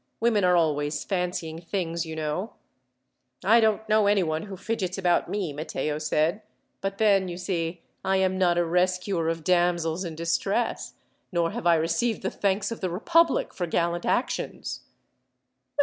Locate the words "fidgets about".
4.57-5.29